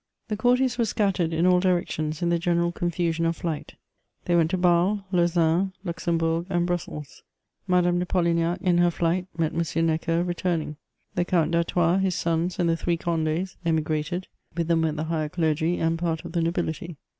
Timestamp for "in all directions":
1.31-2.23